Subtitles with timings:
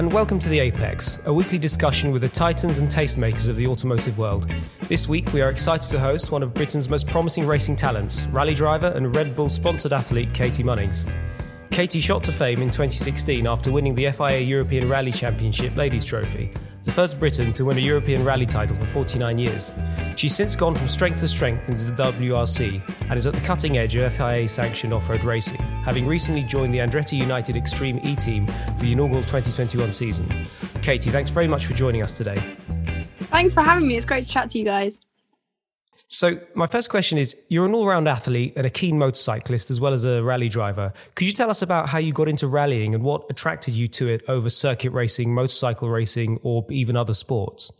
[0.00, 3.66] and welcome to The Apex, a weekly discussion with the titans and tastemakers of the
[3.66, 4.48] automotive world.
[4.88, 8.54] This week, we are excited to host one of Britain's most promising racing talents, rally
[8.54, 11.06] driver and Red Bull sponsored athlete Catie Munnings.
[11.70, 16.50] Catie shot to fame in 2016 after winning the FIA European Rally Championship Ladies Trophy,
[16.84, 19.70] the first Briton to win a European rally title for 49 years.
[20.16, 22.80] She's since gone from strength to strength into the WRC
[23.10, 26.74] and is at the cutting edge of FIA sanctioned off road racing, having recently joined
[26.74, 30.28] the Andretti United Extreme E team for the inaugural 2021 season.
[30.82, 32.36] Catie, thanks very much for joining us today.
[33.30, 33.96] Thanks for having me.
[33.96, 35.00] It's great to chat to you guys.
[36.12, 39.80] So, my first question is You're an all round athlete and a keen motorcyclist as
[39.80, 40.92] well as a rally driver.
[41.14, 44.08] Could you tell us about how you got into rallying and what attracted you to
[44.08, 47.70] it over circuit racing, motorcycle racing, or even other sports?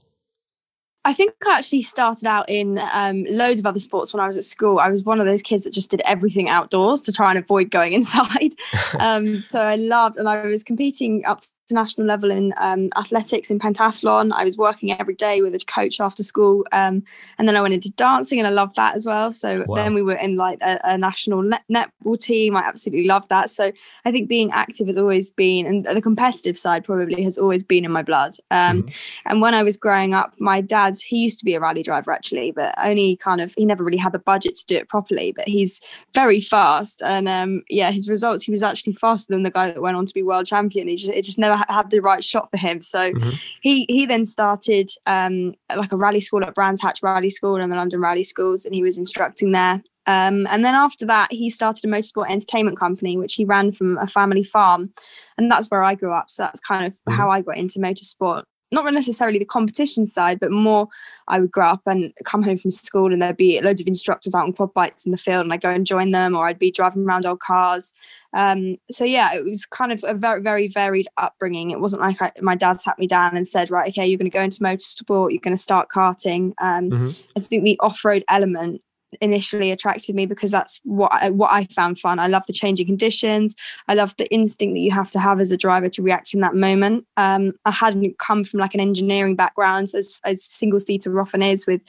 [1.05, 4.37] I think I actually started out in um, loads of other sports when I was
[4.37, 4.79] at school.
[4.79, 7.71] I was one of those kids that just did everything outdoors to try and avoid
[7.71, 8.53] going inside.
[8.99, 11.41] um, so I loved, and I was competing up
[11.75, 14.33] national level in um, athletics and pentathlon.
[14.33, 17.03] I was working every day with a coach after school, um,
[17.39, 19.33] and then I went into dancing, and I loved that as well.
[19.33, 19.77] So wow.
[19.77, 22.57] then we were in like a, a national net- netball team.
[22.57, 23.51] I absolutely loved that.
[23.51, 23.73] So
[24.05, 27.85] I think being active has always been, and the competitive side probably has always been
[27.85, 28.37] in my blood.
[28.51, 28.95] Um, mm.
[29.27, 32.13] And when I was growing up, my dad he used to be a rally driver
[32.13, 35.33] actually, but only kind of he never really had the budget to do it properly.
[35.33, 35.81] But he's
[36.15, 39.83] very fast, and um, yeah, his results he was actually faster than the guy that
[39.83, 40.89] went on to be world champion.
[40.89, 42.81] He just it just never had the right shot for him.
[42.81, 43.31] So mm-hmm.
[43.63, 47.71] he he then started um, like a rally school at Brands Hatch Rally School and
[47.71, 49.83] the London Rally Schools, and he was instructing there.
[50.07, 53.99] Um, and then after that, he started a motorsport entertainment company, which he ran from
[53.99, 54.93] a family farm,
[55.37, 56.31] and that's where I grew up.
[56.31, 57.13] So that's kind of mm-hmm.
[57.13, 60.89] how I got into motorsport not necessarily the competition side, but more
[61.29, 64.35] I would grow up and come home from school and there'd be loads of instructors
[64.35, 66.59] out on quad bikes in the field and I'd go and join them or I'd
[66.59, 67.93] be driving around old cars.
[68.33, 71.71] Um, so yeah, it was kind of a very, very varied upbringing.
[71.71, 74.31] It wasn't like I, my dad sat me down and said, right, okay, you're going
[74.31, 76.53] to go into motorsport, you're going to start karting.
[76.61, 77.11] Um, mm-hmm.
[77.37, 78.83] I think the off-road element
[79.21, 82.19] initially attracted me because that's what I, what I found fun.
[82.19, 83.55] I love the changing conditions.
[83.89, 86.41] I love the instinct that you have to have as a driver to react in
[86.41, 87.07] that moment.
[87.17, 91.67] Um, I hadn't come from like an engineering background as as single seater often is
[91.67, 91.81] with,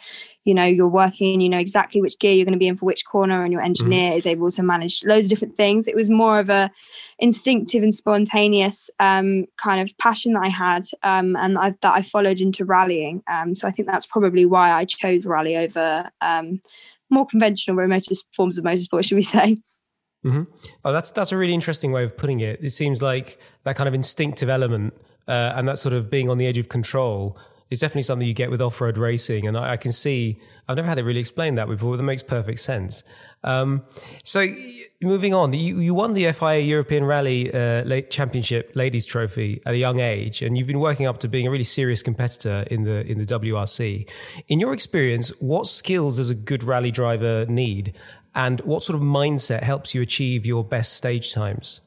[0.45, 2.85] you know, you're working, you know exactly which gear you're going to be in for
[2.85, 4.17] which corner, and your engineer mm.
[4.17, 5.87] is able to manage loads of different things.
[5.87, 6.71] It was more of a
[7.19, 12.01] instinctive and spontaneous um, kind of passion that I had, um, and I, that I
[12.01, 13.21] followed into rallying.
[13.27, 16.61] Um, so I think that's probably why I chose rally over um,
[17.11, 19.57] more conventional motor forms of motorsport, should we say?
[20.25, 20.43] Mm-hmm.
[20.85, 22.59] Oh, that's that's a really interesting way of putting it.
[22.63, 24.93] It seems like that kind of instinctive element
[25.27, 27.37] uh, and that sort of being on the edge of control
[27.71, 29.47] is definitely something you get with off-road racing.
[29.47, 30.39] And I, I can see
[30.71, 31.97] I've never had it really explained that before.
[31.97, 33.03] That makes perfect sense.
[33.43, 33.83] Um,
[34.23, 34.47] so
[35.01, 39.77] moving on, you, you won the FIA European Rally uh, Championship Ladies Trophy at a
[39.77, 43.05] young age, and you've been working up to being a really serious competitor in the
[43.05, 44.09] in the WRC.
[44.47, 47.97] In your experience, what skills does a good rally driver need,
[48.33, 51.81] and what sort of mindset helps you achieve your best stage times?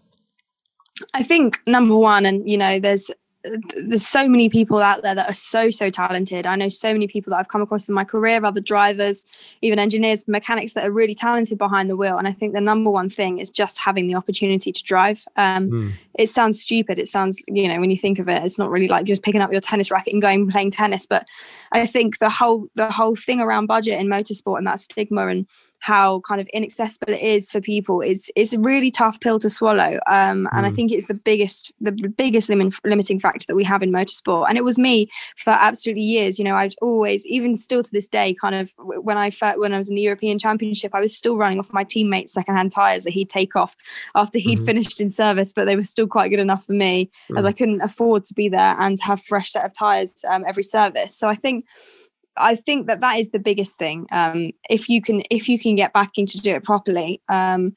[1.12, 3.10] I think number one, and you know, there's
[3.76, 6.46] there's so many people out there that are so so talented.
[6.46, 9.24] I know so many people that i've come across in my career other drivers
[9.62, 12.18] even engineers mechanics that are really talented behind the wheel.
[12.18, 15.24] And i think the number one thing is just having the opportunity to drive.
[15.36, 15.92] Um, mm.
[16.18, 18.88] It sounds stupid it sounds you know when you think of it it's not really
[18.88, 21.26] like just picking up your tennis racket and going and playing tennis but
[21.72, 25.46] i think the whole the whole thing around budget in motorsport and that stigma and
[25.84, 29.50] how kind of inaccessible it is for people is is a really tough pill to
[29.50, 29.98] swallow.
[30.06, 30.68] Um, and mm.
[30.68, 33.92] I think it's the biggest the, the biggest lim- limiting factor that we have in
[33.92, 34.46] motorsport.
[34.48, 36.38] And it was me for absolutely years.
[36.38, 39.76] You know, I've always, even still to this day, kind of when I when I
[39.76, 43.12] was in the European Championship, I was still running off my teammates' secondhand tires that
[43.12, 43.76] he'd take off
[44.14, 44.64] after he'd mm-hmm.
[44.64, 47.38] finished in service, but they were still quite good enough for me mm.
[47.38, 50.62] as I couldn't afford to be there and have fresh set of tires um, every
[50.62, 51.16] service.
[51.16, 51.66] So I think
[52.36, 54.06] I think that that is the biggest thing.
[54.10, 57.74] Um, if you can, if you can get backing to do it properly, um,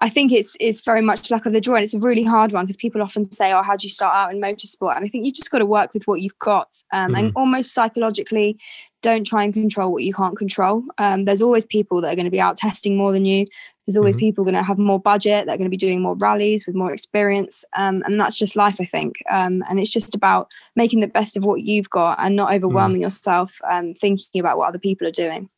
[0.00, 2.52] I think it's it's very much luck of the draw, and it's a really hard
[2.52, 5.08] one because people often say, "Oh, how do you start out in motorsport?" And I
[5.08, 7.16] think you just got to work with what you've got, um, mm-hmm.
[7.16, 8.58] and almost psychologically,
[9.02, 10.84] don't try and control what you can't control.
[10.98, 13.46] Um, there's always people that are going to be out testing more than you.
[13.88, 14.26] There's always mm-hmm.
[14.26, 15.46] people going to have more budget.
[15.46, 18.76] They're going to be doing more rallies with more experience, um, and that's just life,
[18.82, 19.22] I think.
[19.30, 22.96] Um, and it's just about making the best of what you've got and not overwhelming
[22.96, 23.04] mm-hmm.
[23.04, 25.48] yourself, um, thinking about what other people are doing.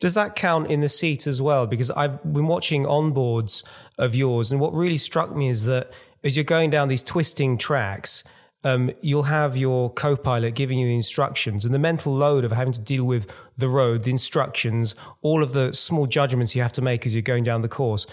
[0.00, 1.66] Does that count in the seat as well?
[1.66, 3.64] Because I've been watching onboards
[3.96, 5.90] of yours, and what really struck me is that
[6.22, 8.22] as you're going down these twisting tracks,
[8.64, 12.72] um, you'll have your co-pilot giving you the instructions and the mental load of having
[12.72, 16.82] to deal with the road, the instructions, all of the small judgments you have to
[16.82, 18.06] make as you're going down the course.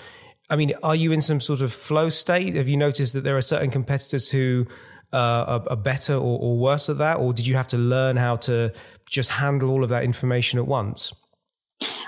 [0.49, 2.55] I mean, are you in some sort of flow state?
[2.55, 4.67] Have you noticed that there are certain competitors who
[5.11, 8.17] uh, are, are, better or, or worse at that, or did you have to learn
[8.17, 8.71] how to
[9.09, 11.13] just handle all of that information at once?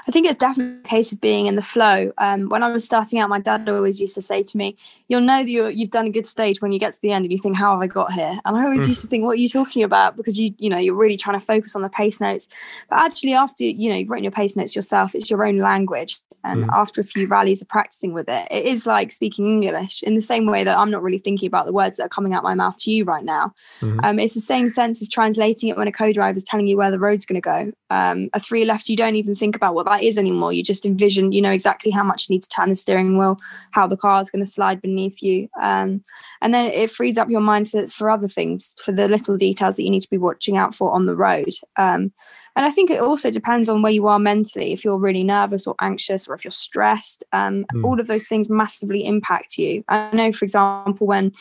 [0.08, 2.14] I think it's definitely a case of being in the flow.
[2.18, 4.78] Um, when I was starting out, my dad always used to say to me,
[5.10, 7.26] "You'll know that you have done a good stage when you get to the end
[7.26, 8.90] and you think, how have I got here?" And I always mm.
[8.90, 11.38] used to think, "What are you talking about?" Because you, you know, you're really trying
[11.38, 12.48] to focus on the pace notes.
[12.90, 16.22] But actually, after you know you've written your pace notes yourself, it's your own language.
[16.48, 16.70] And mm.
[16.74, 20.22] after a few rallies of practicing with it, it is like speaking English in the
[20.22, 22.54] same way that I'm not really thinking about the words that are coming out my
[22.54, 23.54] mouth to you right now.
[23.82, 24.00] Mm.
[24.04, 26.92] Um, it's the same sense of translating it when a co-driver is telling you where
[26.92, 27.72] the road's going to go.
[27.90, 30.54] Um, a three left, you don't even think about what that is anymore.
[30.54, 33.38] You just envision, you know, exactly how much you need to turn the steering wheel,
[33.72, 35.50] how the car is going to slide beneath you.
[35.62, 36.04] Um,
[36.42, 39.84] and then it frees up your mind for other things, for the little details that
[39.84, 41.54] you need to be watching out for on the road.
[41.76, 42.14] Um,
[42.58, 44.74] and I think it also depends on where you are mentally.
[44.74, 47.86] If you're really nervous or anxious, or if you're stressed, um, mm.
[47.86, 49.84] all of those things massively impact you.
[49.88, 51.34] I know, for example, when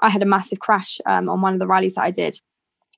[0.00, 2.40] I had a massive crash um, on one of the rallies that I did,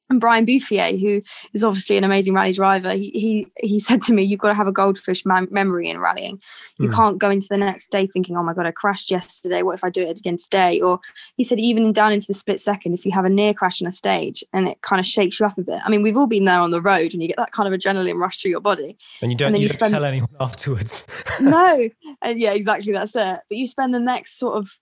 [0.08, 1.22] and Bryan Bouffier, who
[1.52, 4.54] is obviously an amazing rally driver, he he, he said to me, "You've got to
[4.54, 6.40] have a goldfish man- memory in rallying.
[6.78, 6.94] You mm.
[6.94, 9.62] can't go into the next day thinking, oh my god, I crashed yesterday.
[9.62, 11.00] What if I do it again today?" Or
[11.36, 13.88] he said, even down into the split second, if you have a near crash on
[13.88, 15.80] a stage and it kind of shakes you up a bit.
[15.84, 17.78] I mean, we've all been there on the road, and you get that kind of
[17.78, 19.92] adrenaline rush through your body, and you don't and you, you don't spend...
[19.92, 21.06] tell anyone afterwards.
[21.40, 21.88] no,
[22.22, 23.40] and yeah, exactly, that's it.
[23.48, 24.78] But you spend the next sort of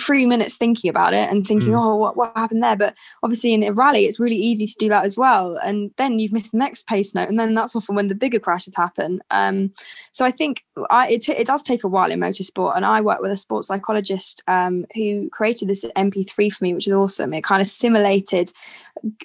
[0.00, 1.80] three minutes thinking about it and thinking, mm.
[1.80, 2.76] oh, what, what happened there?
[2.76, 5.58] But obviously in a rally, it's really easy to do that as well.
[5.62, 8.40] And then you've missed the next pace note, and then that's often when the bigger
[8.40, 9.20] crashes happen.
[9.30, 9.72] Um,
[10.12, 13.20] so I think I, it, it does take a while in motorsport, and I work
[13.20, 17.34] with a sports psychologist um, who created this MP3 for me, which is awesome.
[17.34, 18.52] It kind of simulated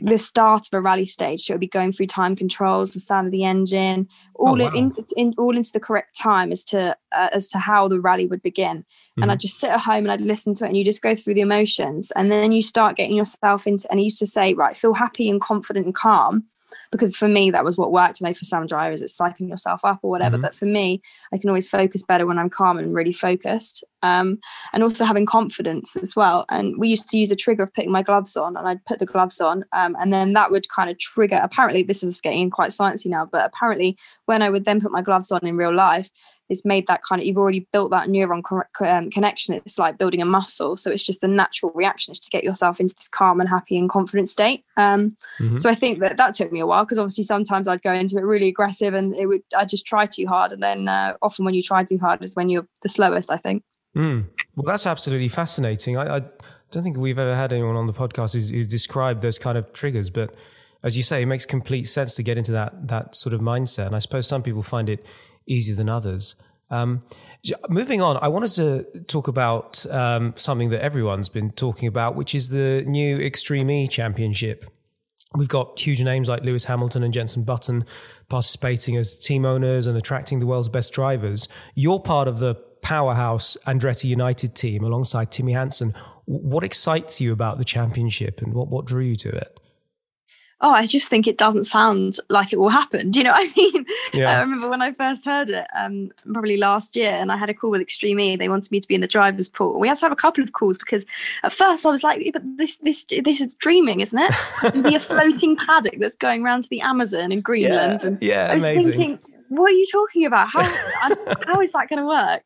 [0.02, 1.42] the start of a rally stage.
[1.42, 4.74] So it'll be going through time controls, the sound of the engine, all oh, wow.
[4.74, 8.28] in, in, all into the correct time as to uh, as to how the rally
[8.28, 8.80] would begin.
[8.80, 9.24] Mm-hmm.
[9.24, 11.16] And I'd just sit at home and I'd listen to it, and you just go
[11.16, 13.90] through the emotions, and then you start getting yourself into.
[13.90, 16.46] And he used to say, right, feel happy and confident and calm
[16.92, 20.00] because for me that was what worked maybe for some drivers it's psyching yourself up
[20.04, 20.44] or whatever mm-hmm.
[20.44, 21.02] but for me
[21.34, 24.40] i can always focus better when i'm calm and really focused um,
[24.74, 26.46] and also having confidence as well.
[26.50, 29.00] And we used to use a trigger of putting my gloves on and i'd put
[29.00, 32.50] the gloves on um, and then that would kind of trigger apparently this is getting
[32.50, 35.74] quite sciencey now but apparently when i would then put my gloves on in real
[35.74, 36.10] life
[36.50, 39.54] it's made that kind of you've already built that neuron co- um, connection.
[39.54, 40.76] It's like building a muscle.
[40.76, 43.78] So it's just a natural reaction is to get yourself into this calm and happy
[43.78, 44.66] and confident state.
[44.76, 45.60] Um, mm-hmm.
[45.60, 48.18] so i think that that took me a while because obviously sometimes i'd go into
[48.18, 51.46] it really aggressive and it would i just try too hard and then uh, often
[51.46, 53.64] when you try too hard is when you're the slowest i think
[53.96, 54.26] mm.
[54.56, 56.20] well that's absolutely fascinating I, I,
[56.72, 59.74] don't think we've ever had anyone on the podcast who's, who's described those kind of
[59.74, 60.34] triggers but
[60.84, 63.88] as you say, it makes complete sense to get into that that sort of mindset.
[63.88, 65.06] And I suppose some people find it
[65.48, 66.36] easier than others.
[66.70, 67.04] Um,
[67.70, 72.34] moving on, I wanted to talk about um, something that everyone's been talking about, which
[72.34, 74.66] is the new Extreme E Championship.
[75.34, 77.86] We've got huge names like Lewis Hamilton and Jenson Button
[78.28, 81.48] participating as team owners and attracting the world's best drivers.
[81.74, 82.56] You're part of the
[82.92, 85.94] powerhouse Andretti United team alongside Timmy Hansen.
[86.26, 89.58] What excites you about the championship and what, what drew you to it?
[90.64, 93.10] oh, I just think it doesn't sound like it will happen.
[93.10, 93.86] Do you know what I mean?
[94.14, 94.30] Yeah.
[94.30, 97.54] I remember when I first heard it, um, probably last year, and I had a
[97.54, 98.36] call with Extreme E.
[98.36, 99.80] They wanted me to be in the driver's pool.
[99.80, 101.04] We had to have a couple of calls because
[101.44, 104.36] at first I was like, but this this this is dreaming, isn't it?
[104.84, 108.02] be a floating paddock that's going around to the Amazon in Greenland.
[108.02, 108.92] Yeah, and yeah I was amazing.
[108.92, 109.20] thinking,
[109.50, 110.50] what are you talking about?
[110.50, 110.62] How
[111.48, 112.44] how is that going to work?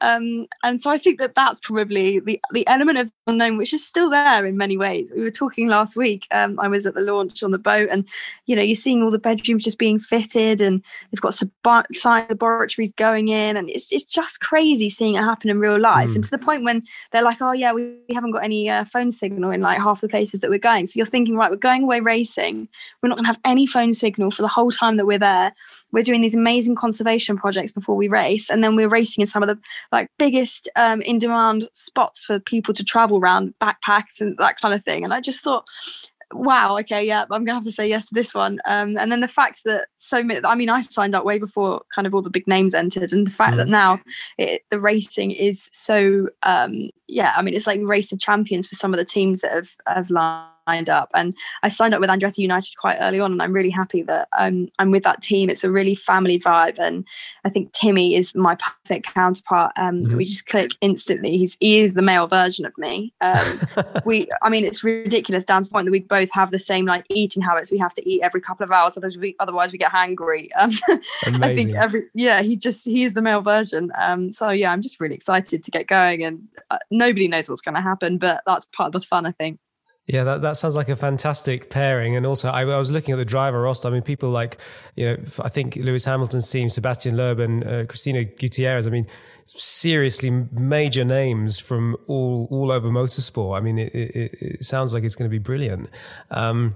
[0.00, 3.86] Um, and so I think that that's probably the the element of unknown, which is
[3.86, 5.10] still there in many ways.
[5.14, 6.26] We were talking last week.
[6.30, 8.08] Um, I was at the launch on the boat, and
[8.46, 12.92] you know, you're seeing all the bedrooms just being fitted, and they've got science laboratories
[12.92, 16.10] going in, and it's it's just crazy seeing it happen in real life.
[16.10, 16.16] Mm.
[16.16, 18.84] And to the point when they're like, "Oh yeah, we, we haven't got any uh,
[18.86, 21.56] phone signal in like half the places that we're going." So you're thinking, right, we're
[21.56, 22.68] going away racing.
[23.02, 25.52] We're not going to have any phone signal for the whole time that we're there.
[25.92, 29.42] We're doing these amazing conservation projects before we race, and then we're racing in some
[29.42, 29.58] of the
[29.92, 34.74] like biggest um, in demand spots for people to travel around backpacks and that kind
[34.74, 35.64] of thing and i just thought
[36.32, 39.20] wow okay yeah i'm gonna have to say yes to this one um, and then
[39.20, 42.22] the fact that so many i mean i signed up way before kind of all
[42.22, 43.56] the big names entered and the fact mm.
[43.58, 44.00] that now
[44.38, 48.76] it, the racing is so um, yeah i mean it's like race of champions for
[48.76, 50.46] some of the teams that have have lined
[50.88, 51.10] up.
[51.14, 54.28] And I signed up with Andretti United quite early on, and I'm really happy that
[54.38, 55.50] um, I'm with that team.
[55.50, 57.04] It's a really family vibe, and
[57.44, 59.72] I think Timmy is my perfect counterpart.
[59.76, 60.16] Um, mm-hmm.
[60.16, 61.36] We just click instantly.
[61.38, 63.12] He's he is the male version of me.
[63.20, 63.60] Um,
[64.04, 66.86] we, I mean, it's ridiculous down to the point that we both have the same
[66.86, 67.70] like eating habits.
[67.70, 70.48] We have to eat every couple of hours, otherwise we, otherwise we get hangry.
[70.60, 73.90] Um, I think every yeah, he's just he is the male version.
[73.98, 77.60] Um, so yeah, I'm just really excited to get going, and uh, nobody knows what's
[77.60, 79.58] going to happen, but that's part of the fun, I think.
[80.12, 82.16] Yeah, that, that sounds like a fantastic pairing.
[82.16, 83.86] And also, I, I, was looking at the driver roster.
[83.86, 84.58] I mean, people like,
[84.96, 88.88] you know, I think Lewis Hamilton's team, Sébastien Loeb and uh, Cristina Gutierrez.
[88.88, 89.06] I mean,
[89.46, 93.56] seriously major names from all all over motorsport.
[93.56, 95.88] I mean, it, it, it sounds like it's going to be brilliant.
[96.32, 96.74] Um,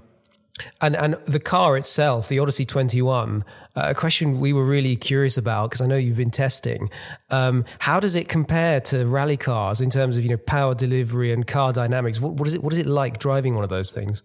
[0.81, 3.43] and and the car itself, the Odyssey 21,
[3.75, 6.89] uh, a question we were really curious about because I know you've been testing.
[7.29, 11.31] Um, how does it compare to rally cars in terms of you know power delivery
[11.31, 12.21] and car dynamics?
[12.21, 12.63] What, what is it?
[12.63, 14.23] What is it like driving one of those things?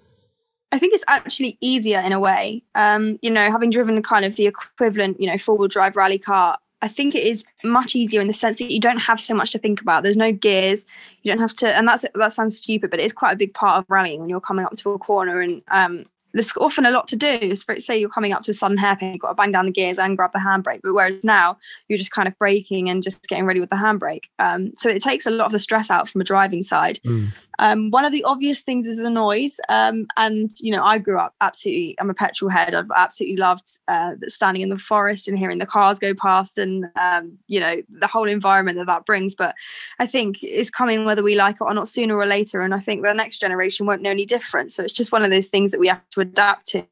[0.72, 2.62] I think it's actually easier in a way.
[2.76, 5.96] Um, you know, having driven the kind of the equivalent, you know, four wheel drive
[5.96, 9.20] rally car, I think it is much easier in the sense that you don't have
[9.20, 10.02] so much to think about.
[10.02, 10.86] There's no gears.
[11.22, 13.78] You don't have to, and that's that sounds stupid, but it's quite a big part
[13.78, 17.08] of rallying when you're coming up to a corner and um, there's often a lot
[17.08, 17.54] to do.
[17.56, 19.72] So, Say you're coming up to a sudden hairpin, you've got to bang down the
[19.72, 20.80] gears and grab the handbrake.
[20.82, 21.58] But whereas now
[21.88, 24.24] you're just kind of braking and just getting ready with the handbrake.
[24.38, 27.00] Um, so it takes a lot of the stress out from a driving side.
[27.04, 27.32] Mm.
[27.60, 29.60] Um, one of the obvious things is the noise.
[29.68, 32.74] Um, and, you know, I grew up absolutely, I'm a petrol head.
[32.74, 36.86] I've absolutely loved uh, standing in the forest and hearing the cars go past and,
[36.98, 39.34] um, you know, the whole environment that that brings.
[39.34, 39.54] But
[39.98, 42.62] I think it's coming whether we like it or not sooner or later.
[42.62, 44.72] And I think the next generation won't know any different.
[44.72, 46.86] So it's just one of those things that we have to adapt to.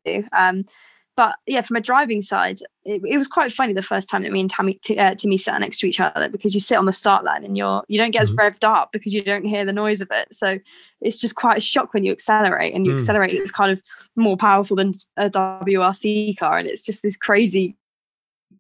[1.18, 4.30] But yeah, from a driving side, it, it, was quite funny the first time that
[4.30, 6.87] me and Tammy, t- uh, Timmy sat next to each other because you sit on
[6.87, 8.38] the start line and you're you don't get mm-hmm.
[8.38, 10.28] as revved up because you don't hear the noise of it.
[10.30, 10.60] So
[11.00, 13.00] it's just quite a shock when you accelerate, and you mm.
[13.00, 13.80] accelerate It's kind of
[14.14, 17.76] more powerful than a WRC car, and it's just this crazy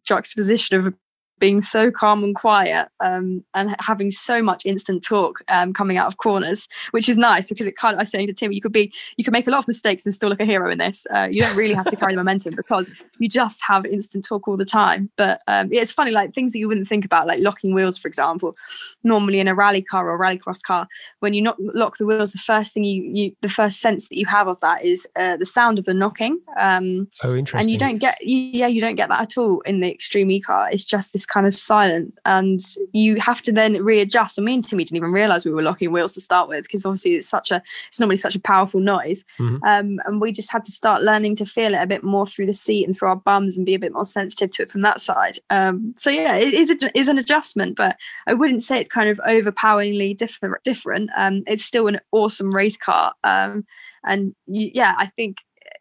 [0.04, 0.94] juxtaposition of
[1.38, 6.06] being so calm and quiet um, and having so much instant torque um, coming out
[6.06, 8.60] of corners, which is nice because it kind of, I was saying to Tim, you
[8.60, 10.78] could be, you could make a lot of mistakes and still look a hero in
[10.78, 11.06] this.
[11.14, 14.48] Uh, you don't really have to carry the momentum because you just have instant torque
[14.48, 15.10] all the time.
[15.16, 17.98] But um, yeah, it's funny, like things that you wouldn't think about, like locking wheels,
[17.98, 18.56] for example.
[19.04, 20.88] Normally in a rally car or a rallycross car,
[21.20, 24.16] when you not lock the wheels, the first thing you, you the first sense that
[24.16, 26.40] you have of that is uh, the sound of the knocking.
[26.58, 27.66] Um, oh, interesting.
[27.66, 30.30] And you don't get, you, yeah, you don't get that at all in the Extreme
[30.30, 30.70] E car.
[30.70, 34.38] It's just this kind of silence and you have to then readjust.
[34.38, 36.84] And me and timmy didn't even realize we were locking wheels to start with because
[36.84, 39.24] obviously it's such a it's normally such a powerful noise.
[39.38, 39.62] Mm-hmm.
[39.64, 42.46] um, and we just had to start learning to feel it a bit more through
[42.46, 44.80] the seat and through our bums and be a bit more sensitive to it from
[44.82, 45.38] that side.
[45.50, 49.08] Um, so yeah it is, a, is an adjustment but i wouldn't say it's kind
[49.08, 51.10] of overpoweringly different different.
[51.16, 53.12] Um, it's still an awesome race car.
[53.24, 53.64] Um,
[54.04, 55.38] and yeah i think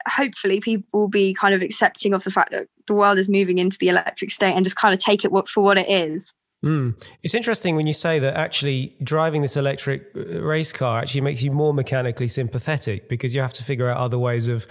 [0.08, 3.58] hopefully people will be kind of accepting of the fact that the world is moving
[3.58, 6.32] into the electric state and just kind of take it for what it is.
[6.66, 7.02] Mm.
[7.22, 11.44] It's interesting when you say that actually driving this electric uh, race car actually makes
[11.44, 14.66] you more mechanically sympathetic because you have to figure out other ways of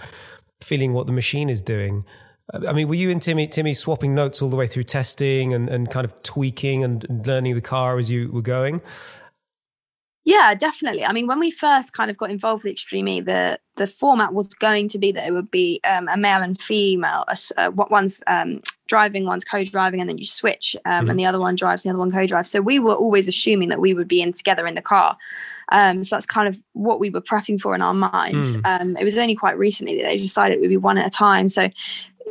[0.61, 2.03] feeling what the machine is doing.
[2.53, 5.67] I mean, were you and Timmy, Timmy swapping notes all the way through testing and,
[5.69, 8.81] and kind of tweaking and learning the car as you were going?
[10.27, 11.05] Yeah, definitely.
[11.05, 14.33] I mean, when we first kind of got involved with Extreme E, the the format
[14.33, 17.23] was going to be that it would be um, a male and female.
[17.55, 21.11] Uh, one's um, driving, one's co-driving, and then you switch, um, mm-hmm.
[21.11, 22.51] and the other one drives, the other one co-drives.
[22.51, 25.17] So we were always assuming that we would be in together in the car.
[25.71, 28.49] Um, so that's kind of what we were prepping for in our minds.
[28.49, 28.81] Mm.
[28.81, 31.09] Um, it was only quite recently that they decided it would be one at a
[31.09, 31.47] time.
[31.47, 31.69] So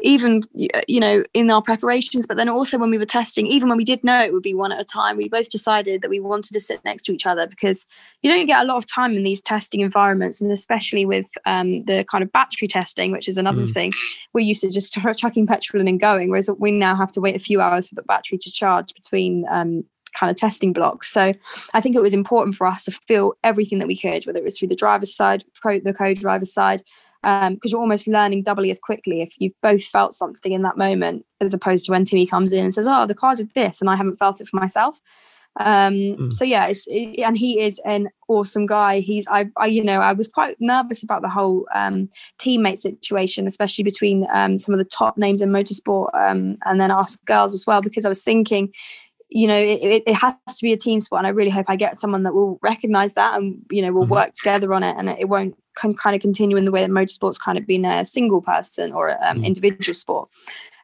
[0.03, 3.79] even you know in our preparations but then also when we were testing even when
[3.79, 6.21] we did know it would be one at a time we both decided that we
[6.21, 7.87] wanted to sit next to each other because
[8.23, 11.85] you don't get a lot of time in these testing environments and especially with um,
[11.85, 13.73] the kind of battery testing which is another mm.
[13.73, 13.93] thing
[14.33, 17.37] we're used to just chucking petrol in and going whereas we now have to wait
[17.37, 19.85] a few hours for the battery to charge between um,
[20.17, 21.13] kind of testing blocks.
[21.13, 21.35] So
[21.75, 24.45] I think it was important for us to feel everything that we could, whether it
[24.45, 26.83] was through the driver's side, the co-driver's side,
[27.27, 30.77] because um, you're almost learning doubly as quickly if you've both felt something in that
[30.77, 33.81] moment as opposed to when Timmy comes in and says, "Oh, the car did this,"
[33.81, 35.01] and I haven't felt it for myself.
[35.59, 36.33] Um, mm.
[36.33, 39.01] So yeah, it's, it, and he is an awesome guy.
[39.01, 43.49] He's I, I, you know I was quite nervous about the whole um, teammate situation,
[43.49, 47.55] especially between um, some of the top names in motorsport um, and then us girls
[47.55, 48.73] as well, because I was thinking
[49.29, 51.75] you know it, it, has to be a team sport and i really hope i
[51.75, 54.13] get someone that will recognize that and you know we'll mm-hmm.
[54.13, 56.91] work together on it and it won't can kind of continue in the way that
[56.91, 59.47] motorsport's kind of been a single person or um, mm.
[59.47, 60.29] individual sport.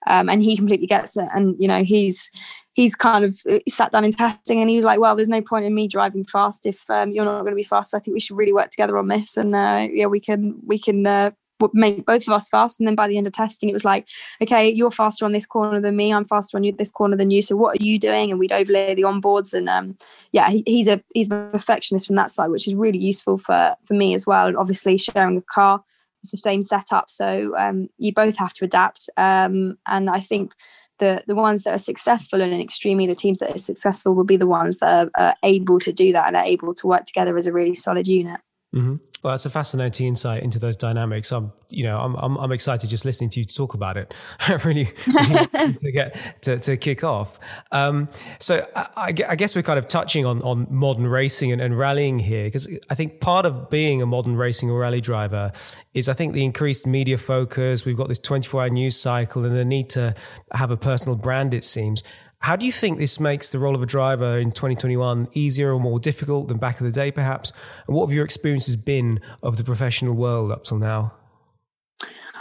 [0.06, 1.28] Um, and he completely gets it.
[1.34, 2.30] And you know, he's
[2.72, 5.40] he's kind of uh, sat down in testing, and he was like, "Well, there's no
[5.40, 7.92] point in me driving fast if um, you're not going to be fast.
[7.92, 10.61] So I think we should really work together on this, and uh, yeah, we can
[10.66, 11.30] we can uh,
[11.73, 12.78] make both of us fast.
[12.78, 14.07] And then by the end of testing, it was like,
[14.40, 16.12] okay, you're faster on this corner than me.
[16.12, 17.42] I'm faster on this corner than you.
[17.42, 18.31] So what are you doing?
[18.31, 19.54] And we'd overlay the onboards.
[19.54, 19.97] And um,
[20.33, 23.76] yeah, he, he's a he's a perfectionist from that side, which is really useful for
[23.85, 24.47] for me as well.
[24.47, 25.83] And obviously sharing a car,
[26.23, 29.09] it's the same setup, so um, you both have to adapt.
[29.16, 30.52] Um, and I think.
[30.99, 34.37] The, the ones that are successful and extremely the teams that are successful will be
[34.37, 37.37] the ones that are, are able to do that and are able to work together
[37.37, 38.38] as a really solid unit.
[38.73, 38.97] Mm-hmm.
[39.23, 41.31] Well, that's a fascinating insight into those dynamics.
[41.31, 44.12] I'm, you know, I'm, I'm, I'm excited just listening to you talk about it.
[44.64, 47.38] really, really to get to, to kick off.
[47.71, 48.09] Um,
[48.41, 52.19] so I, I, guess we're kind of touching on on modern racing and, and rallying
[52.19, 55.52] here because I think part of being a modern racing or rally driver
[55.95, 57.85] is I think the increased media focus.
[57.85, 60.14] We've got this 24 hour news cycle and the need to
[60.52, 61.55] have a personal brand.
[61.55, 62.02] It seems.
[62.42, 65.78] How do you think this makes the role of a driver in 2021 easier or
[65.78, 67.52] more difficult than back in the day, perhaps?
[67.87, 71.14] And what have your experiences been of the professional world up till now?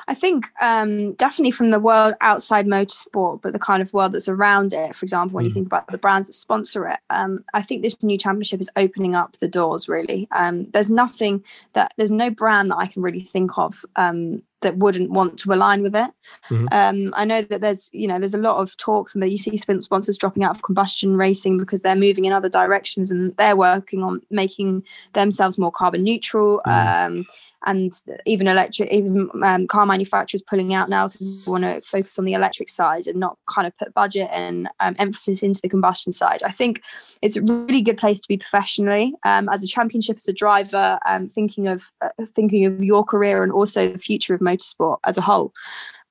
[0.07, 4.27] I think um, definitely from the world outside motorsport, but the kind of world that's
[4.27, 4.95] around it.
[4.95, 5.49] For example, when mm.
[5.49, 8.71] you think about the brands that sponsor it, um, I think this new championship is
[8.75, 9.87] opening up the doors.
[9.87, 14.41] Really, um, there's nothing that there's no brand that I can really think of um,
[14.61, 16.09] that wouldn't want to align with it.
[16.49, 16.67] Mm-hmm.
[16.71, 19.37] Um, I know that there's you know there's a lot of talks and that you
[19.37, 23.57] see sponsors dropping out of combustion racing because they're moving in other directions and they're
[23.57, 26.61] working on making themselves more carbon neutral.
[26.65, 27.05] Mm.
[27.05, 27.25] Um,
[27.65, 27.93] and
[28.25, 32.25] even electric, even um, car manufacturers pulling out now because they want to focus on
[32.25, 36.11] the electric side and not kind of put budget and um, emphasis into the combustion
[36.11, 36.41] side.
[36.43, 36.81] I think
[37.21, 40.99] it's a really good place to be professionally um, as a championship, as a driver,
[41.05, 45.17] um, thinking of uh, thinking of your career and also the future of motorsport as
[45.17, 45.53] a whole.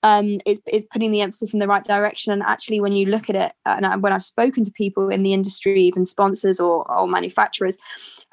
[0.02, 2.32] Um, is, is putting the emphasis in the right direction.
[2.32, 5.22] And actually, when you look at it, uh, and when I've spoken to people in
[5.22, 7.76] the industry, even sponsors or, or manufacturers,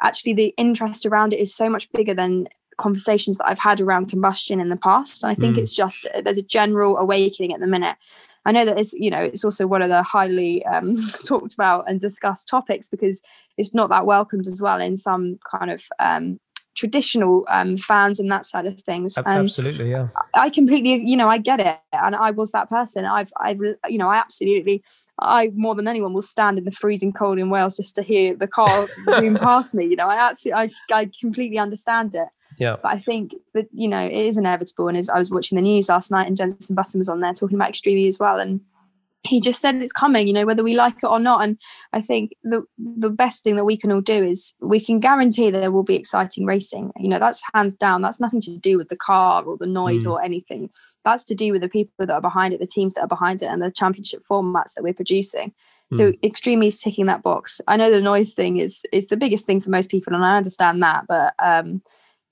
[0.01, 2.47] actually the interest around it is so much bigger than
[2.77, 5.23] conversations that I've had around combustion in the past.
[5.23, 5.59] And I think mm.
[5.59, 7.97] it's just uh, there's a general awakening at the minute.
[8.45, 11.89] I know that it's you know it's also one of the highly um, talked about
[11.89, 13.21] and discussed topics because
[13.57, 16.39] it's not that welcomed as well in some kind of um,
[16.77, 19.17] traditional um, fans and that side of things.
[19.17, 20.07] And absolutely, yeah.
[20.35, 23.03] I completely, you know, I get it, and I was that person.
[23.03, 24.83] I've, I've, you know, I absolutely,
[25.19, 28.35] I more than anyone will stand in the freezing cold in Wales just to hear
[28.35, 28.87] the car
[29.19, 29.85] zoom past me.
[29.85, 32.27] You know, I absolutely, I, I completely understand it.
[32.57, 32.77] Yeah.
[32.81, 34.87] But I think that, you know, it is inevitable.
[34.87, 37.33] And as I was watching the news last night and Jenson Button was on there
[37.33, 38.39] talking about Extreme as well.
[38.39, 38.61] And
[39.23, 41.43] he just said it's coming, you know, whether we like it or not.
[41.43, 41.57] And
[41.93, 45.51] I think the the best thing that we can all do is we can guarantee
[45.51, 46.91] there will be exciting racing.
[46.97, 48.01] You know, that's hands down.
[48.01, 50.11] That's nothing to do with the car or the noise mm.
[50.11, 50.69] or anything.
[51.03, 53.41] That's to do with the people that are behind it, the teams that are behind
[53.41, 55.53] it, and the championship formats that we're producing.
[55.93, 56.67] So mm.
[56.67, 57.61] is ticking that box.
[57.67, 60.37] I know the noise thing is is the biggest thing for most people, and I
[60.37, 61.81] understand that, but um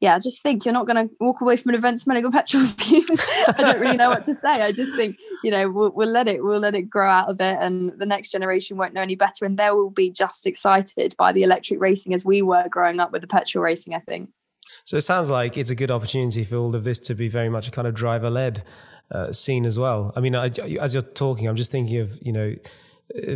[0.01, 2.67] yeah, just think you're not going to walk away from an event smelling of petrol
[2.79, 3.21] fumes.
[3.47, 4.61] I don't really know what to say.
[4.61, 7.39] I just think you know we'll, we'll, let it we'll let it grow out of
[7.39, 11.15] it, and the next generation won't know any better, and they will be just excited
[11.17, 13.93] by the electric racing as we were growing up with the petrol racing.
[13.93, 14.29] I think.
[14.83, 17.49] So it sounds like it's a good opportunity for all of this to be very
[17.49, 18.63] much a kind of driver led
[19.11, 20.11] uh, scene as well.
[20.15, 20.49] I mean, I,
[20.81, 22.55] as you're talking, I'm just thinking of you know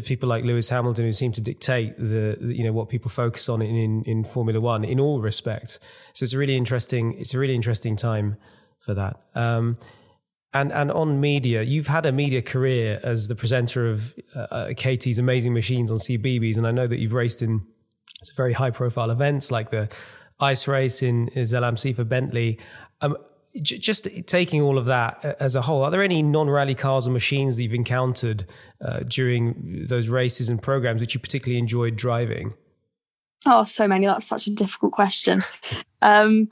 [0.05, 3.61] people like Lewis Hamilton who seem to dictate the, you know what people focus on
[3.61, 5.79] in, in, Formula One in all respects.
[6.13, 8.37] So it's a really interesting it's a really interesting time
[8.79, 9.19] for that.
[9.35, 9.77] Um,
[10.53, 14.73] and and on media, you've had a media career as the presenter of uh, uh
[14.75, 17.61] Catie's Amazing Machines on CBeebies, and I know that you've raced in
[18.35, 19.87] very high profile events like the
[20.39, 22.59] ice race in Zell am See for Bentley.
[23.01, 23.17] Um,
[23.55, 27.11] just taking all of that uh, as a whole, are there any non-rally cars or
[27.11, 28.45] machines that you've encountered
[28.81, 32.53] uh, during those races and programs which you particularly enjoyed driving?
[33.45, 34.05] Oh, so many.
[34.05, 35.41] That's such a difficult question.
[36.01, 36.47] Um,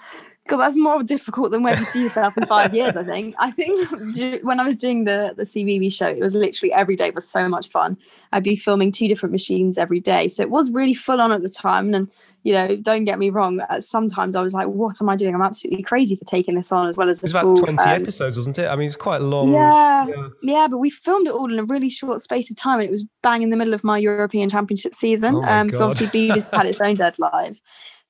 [0.47, 2.95] God, that's more difficult than where you see yourself in five years.
[2.95, 3.35] I think.
[3.39, 3.89] I think
[4.43, 7.47] when I was doing the the CBeebies show, it was literally every day was so
[7.47, 7.97] much fun.
[8.31, 11.41] I'd be filming two different machines every day, so it was really full on at
[11.41, 11.93] the time.
[11.93, 12.09] And
[12.43, 13.61] you know, don't get me wrong.
[13.79, 15.35] Sometimes I was like, "What am I doing?
[15.35, 18.01] I'm absolutely crazy for taking this on." As well as it's about full, twenty um,
[18.01, 18.67] episodes, wasn't it?
[18.67, 19.51] I mean, it's quite long.
[19.51, 22.79] Yeah, yeah, yeah, but we filmed it all in a really short space of time,
[22.79, 25.35] and it was bang in the middle of my European Championship season.
[25.35, 27.59] Oh um, so obviously, CBeebies had its own deadlines.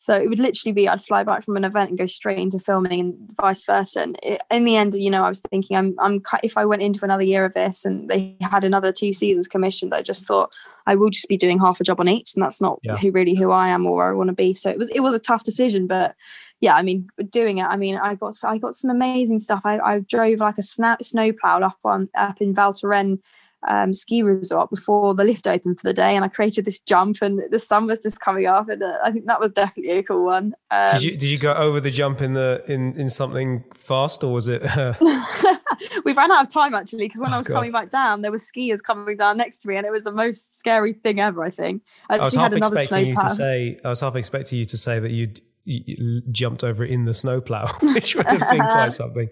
[0.08, 2.60] So it would literally be I'd fly back from an event and go straight into
[2.60, 4.00] filming, and vice versa.
[4.00, 6.82] And it, in the end, you know, I was thinking, I'm, I'm, if I went
[6.82, 10.50] into another year of this and they had another two seasons commissioned, I just thought
[10.86, 12.96] I will just be doing half a job on each, and that's not yeah.
[12.96, 14.54] who really who I am or where I want to be.
[14.54, 16.16] So it was, it was a tough decision, but
[16.62, 17.66] yeah, I mean, doing it.
[17.66, 19.64] I mean, I got I got some amazing stuff.
[19.66, 23.20] I, I drove like a snow snowplow up on up in Val Thorens
[23.68, 27.22] um, ski resort before the lift opened for the day, and I created this jump,
[27.22, 30.04] and the sun was just coming up, and uh, I think that was definitely a
[30.04, 30.54] cool one.
[30.72, 34.24] Um, did you did you go over the jump in the in in something fast,
[34.24, 34.64] or was it?
[34.64, 34.94] Uh...
[36.06, 37.56] we ran out of time actually because when oh, I was God.
[37.56, 40.12] coming back down, there were skiers coming down next to me, and it was the
[40.12, 41.44] most scary thing ever.
[41.44, 44.66] I think I, I was half expecting you to say I was half expecting you
[44.66, 45.42] to say that you'd
[46.32, 49.30] jumped over it in the snowplow, which would have been quite something.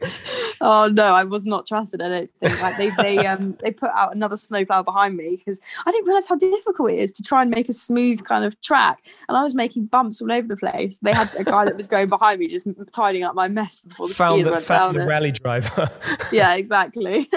[0.62, 2.02] Oh no, I was not trusted.
[2.02, 5.60] I don't think like they they um they put out another snowplow behind me because
[5.86, 8.60] I didn't realize how difficult it is to try and make a smooth kind of
[8.62, 10.98] track, and I was making bumps all over the place.
[11.02, 14.08] They had a guy that was going behind me just tidying up my mess before
[14.08, 15.90] the found found the rally driver.
[16.32, 17.30] yeah, exactly.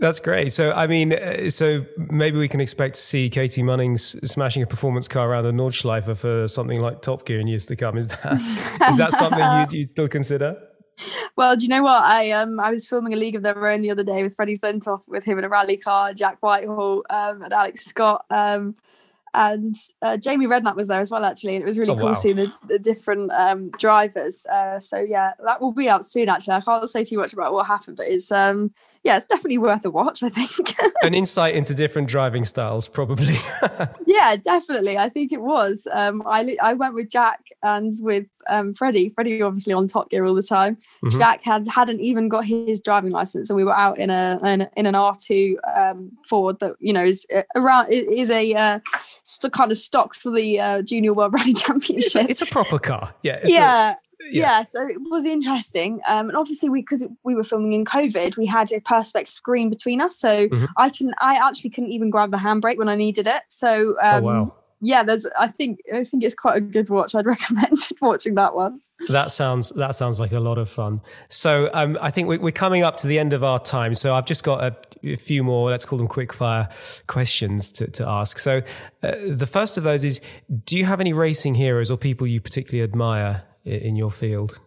[0.00, 0.50] That's great.
[0.50, 4.66] So, I mean, uh, so maybe we can expect to see Catie Munnings smashing a
[4.66, 7.98] performance car around a Nordschleife for something like Top Gear in years to come.
[7.98, 8.32] Is that
[8.88, 9.40] is that something
[9.72, 10.56] you you still consider?
[11.36, 12.02] Well, do you know what?
[12.02, 14.58] I um I was filming a League of Their Own the other day with Freddie
[14.58, 18.24] Flintoff with him in a rally car, Jack Whitehall, um, and Alex Scott.
[18.30, 18.76] Um,
[19.34, 21.54] and uh, Jamie Redknapp was there as well, actually.
[21.54, 22.14] And it was really oh, cool wow.
[22.14, 24.44] seeing the, the different um, drivers.
[24.46, 26.28] Uh, so yeah, that will be out soon.
[26.28, 28.72] Actually, I can't say too much about what happened, but it's um,
[29.04, 30.22] yeah, it's definitely worth a watch.
[30.22, 33.36] I think an insight into different driving styles, probably.
[34.06, 34.98] yeah, definitely.
[34.98, 35.86] I think it was.
[35.92, 39.10] Um, I I went with Jack and with um, Freddie.
[39.10, 40.76] Freddie obviously on Top Gear all the time.
[41.04, 41.18] Mm-hmm.
[41.18, 44.68] Jack had hadn't even got his driving license, and we were out in a in,
[44.76, 48.80] in an R two um, Ford that you know is uh, around is a uh,
[49.24, 52.06] st- kind of stock for the uh, Junior World Rally Championship.
[52.06, 53.14] It's a, it's a proper car.
[53.22, 53.40] Yeah.
[53.44, 53.90] yeah.
[53.90, 53.96] A,
[54.30, 54.58] yeah.
[54.58, 54.62] yeah.
[54.64, 58.44] so it was interesting um, and obviously we because we were filming in covid we
[58.44, 60.66] had a perspex screen between us so mm-hmm.
[60.76, 64.18] i can i actually couldn't even grab the handbrake when i needed it so oh,
[64.18, 65.26] um, oh, wow yeah, there's.
[65.38, 67.14] I think I think it's quite a good watch.
[67.14, 68.80] I'd recommend watching that one.
[69.08, 71.00] That sounds that sounds like a lot of fun.
[71.28, 73.94] So um, I think we, are coming up to the end of our time.
[73.94, 75.70] So I've just got a, a few more.
[75.70, 76.68] Let's call them quick fire
[77.06, 78.38] questions to, to ask.
[78.38, 78.62] So
[79.02, 80.20] uh, the first of those is:
[80.64, 84.60] Do you have any racing heroes or people you particularly admire in your field?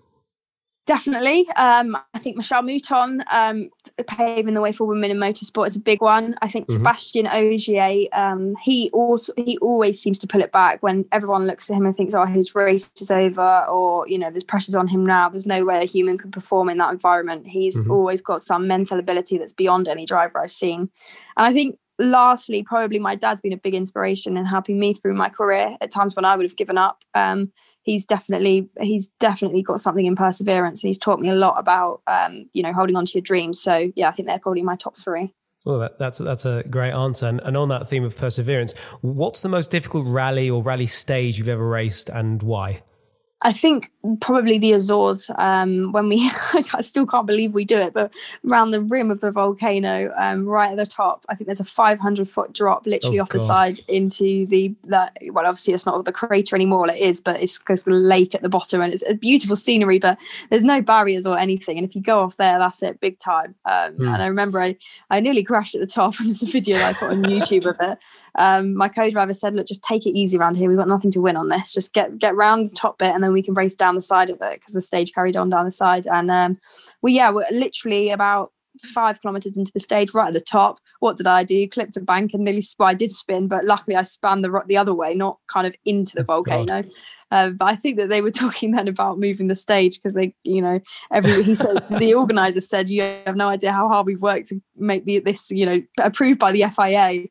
[0.85, 1.47] Definitely.
[1.55, 3.69] Um, I think Michèle Mouton um,
[4.05, 6.35] paving the way for women in motorsport is a big one.
[6.41, 6.85] I think mm-hmm.
[6.85, 11.69] Sébastien Ogier, um, he also he always seems to pull it back when everyone looks
[11.69, 14.89] at him and thinks, oh, his race is over, or you know, there's pressures on
[14.89, 15.29] him now.
[15.29, 17.47] There's no way a human can perform in that environment.
[17.47, 17.89] He's mm-hmm.
[17.91, 20.89] always got some mental ability that's beyond any driver I've seen.
[21.37, 25.15] And I think lastly, probably my dad's been a big inspiration in helping me through
[25.15, 27.05] my career at times when I would have given up.
[27.13, 31.55] Um, he's definitely he's definitely got something in perseverance and he's taught me a lot
[31.57, 34.63] about um, you know holding on to your dreams so yeah i think they're probably
[34.63, 35.33] my top three
[35.65, 37.25] well, that, that's that's a great answer.
[37.27, 41.37] And, and on that theme of perseverance, what's the most difficult rally or rally stage
[41.37, 42.83] you've ever raced, and why?
[43.43, 45.29] I think probably the Azores.
[45.37, 46.31] Um, when we,
[46.73, 48.13] I still can't believe we do it, but
[48.49, 51.65] around the rim of the volcano, um, right at the top, I think there's a
[51.65, 53.39] 500 foot drop, literally oh, off God.
[53.39, 55.17] the side into the that.
[55.31, 56.89] Well, obviously it's not the crater anymore.
[56.89, 59.99] It is, but it's because the lake at the bottom, and it's a beautiful scenery.
[59.99, 60.17] But
[60.49, 63.55] there's no barriers or anything, and if you go off there, that's it, big time.
[63.65, 64.13] Um, mm.
[64.13, 64.77] And I remember I,
[65.09, 67.75] I nearly crashed at the top, and there's a video I put on YouTube of
[67.79, 67.99] it
[68.35, 70.67] um, my co-driver said, "Look, just take it easy around here.
[70.67, 71.73] We've got nothing to win on this.
[71.73, 74.29] Just get get round the top bit, and then we can race down the side
[74.29, 76.57] of it because the stage carried on down the side." And um,
[77.01, 80.79] we yeah, we're literally about five kilometers into the stage, right at the top.
[80.99, 81.67] What did I do?
[81.67, 82.63] Clipped a bank and nearly.
[82.79, 85.75] Well, I did spin, but luckily I span the the other way, not kind of
[85.85, 86.83] into the oh, volcano.
[87.31, 90.35] Uh, but I think that they were talking then about moving the stage because they,
[90.43, 90.79] you know,
[91.11, 94.61] every he said the organizer said you have no idea how hard we've worked to
[94.75, 97.27] make the, this, you know, approved by the FIA.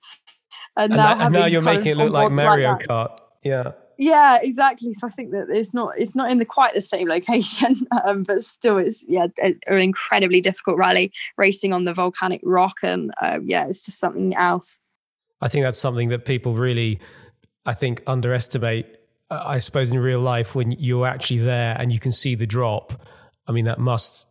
[0.74, 3.18] And, and now, that, and now you're making it look like Mario like Kart.
[3.42, 3.72] Yeah.
[3.98, 4.94] Yeah, exactly.
[4.94, 8.24] So I think that it's not it's not in the quite the same location, um,
[8.24, 13.38] but still, it's yeah an incredibly difficult rally racing on the volcanic rock, and uh,
[13.44, 14.78] yeah, it's just something else.
[15.40, 17.00] I think that's something that people really,
[17.66, 18.86] I think, underestimate.
[19.30, 22.46] Uh, I suppose in real life, when you're actually there and you can see the
[22.46, 23.06] drop,
[23.46, 24.28] I mean that must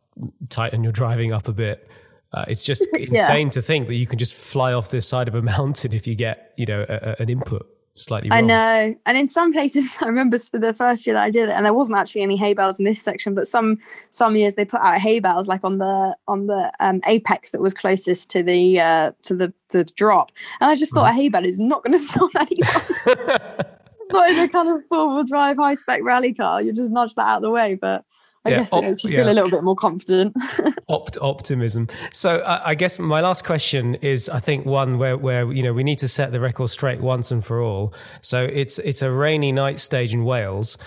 [0.49, 1.87] tighten your driving up a bit.
[2.33, 3.51] Uh, it's just insane yeah.
[3.51, 6.15] to think that you can just fly off this side of a mountain if you
[6.15, 8.37] get, you know, a, a, an input slightly wrong.
[8.37, 8.95] I know.
[9.05, 11.65] And in some places, I remember for the first year that I did it, and
[11.65, 13.77] there wasn't actually any hay bales in this section, but some
[14.09, 17.61] some years they put out hay bales like on the on the um, apex that
[17.61, 20.31] was closest to the uh, to the the drop.
[20.59, 21.11] And I just thought mm.
[21.11, 23.65] a hay bale is not going to stop anyone.
[24.11, 26.61] not in a kind of four wheel drive high spec rally car.
[26.61, 28.05] You just nudge that out of the way, but
[28.43, 30.35] I yeah, guess op- it makes you feel a little bit more confident.
[30.89, 31.87] Opt optimism.
[32.11, 35.73] So uh, I guess my last question is, I think one where where you know
[35.73, 37.93] we need to set the record straight once and for all.
[38.21, 40.77] So it's it's a rainy night stage in Wales.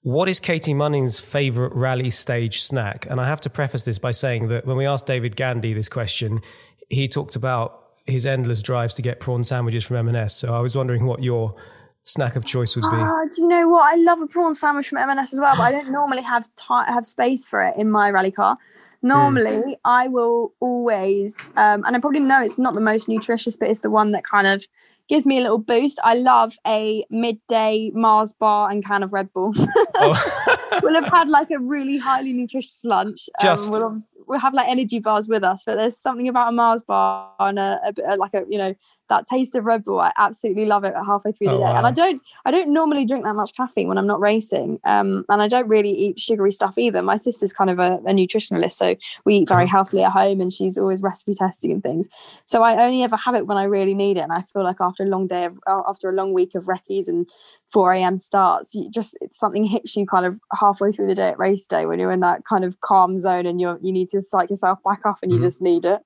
[0.00, 3.06] What is Catie Munnings' favourite rally stage snack?
[3.08, 5.88] And I have to preface this by saying that when we asked David Gandy this
[5.88, 6.40] question,
[6.88, 10.34] he talked about his endless drives to get prawn sandwiches from M&S.
[10.34, 11.54] So I was wondering what your
[12.04, 12.96] snack of choice would be?
[12.96, 13.92] Uh, do you know what?
[13.92, 17.06] I love a prawn sandwich from M&S as well, but I don't normally have have
[17.06, 18.58] space for it in my rally car.
[19.02, 19.76] Normally, mm.
[19.84, 23.80] I will always, um, and I probably know it's not the most nutritious, but it's
[23.80, 24.64] the one that kind of
[25.08, 25.98] gives me a little boost.
[26.04, 29.52] I love a midday Mars bar and can of Red Bull.
[29.96, 30.58] oh.
[30.82, 33.28] we'll have had like a really highly nutritious lunch.
[33.40, 33.70] Um, Just...
[33.70, 36.82] we'll, have, we'll have like energy bars with us, but there's something about a Mars
[36.82, 38.74] bar and a, a, a like a you know
[39.12, 40.00] that taste of Red Bull.
[40.00, 41.64] I absolutely love it halfway through the oh, day.
[41.64, 41.76] Wow.
[41.76, 44.80] And I don't I don't normally drink that much caffeine when I'm not racing.
[44.84, 47.02] Um, and I don't really eat sugary stuff either.
[47.02, 50.52] My sister's kind of a, a nutritionalist, so we eat very healthily at home, and
[50.52, 52.08] she's always recipe testing and things.
[52.44, 54.20] So I only ever have it when I really need it.
[54.20, 57.08] And I feel like after a long day of after a long week of recce's
[57.08, 57.28] and
[57.70, 58.18] 4 a.m.
[58.18, 61.86] starts, you just something hits you kind of halfway through the day at race day
[61.86, 64.78] when you're in that kind of calm zone and you you need to psych yourself
[64.84, 65.46] back up and you mm-hmm.
[65.46, 66.02] just need it.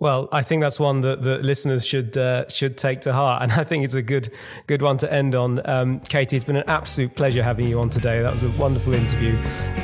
[0.00, 3.52] Well, I think that's one that the listeners should uh, should take to heart, and
[3.60, 4.32] I think it's a good
[4.66, 5.60] good one to end on.
[5.68, 8.22] Um, Catie, it's been an absolute pleasure having you on today.
[8.22, 9.36] That was a wonderful interview.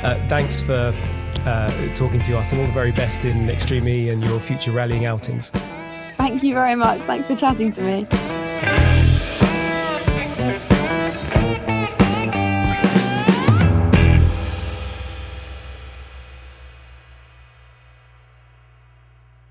[0.03, 0.93] Uh, thanks for
[1.45, 4.71] uh, talking to us, and all the very best in Extreme E and your future
[4.71, 5.49] rallying outings.
[5.49, 7.01] Thank you very much.
[7.01, 8.05] Thanks for chatting to me.